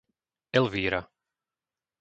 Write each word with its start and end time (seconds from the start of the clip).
Elvíra 0.51 1.01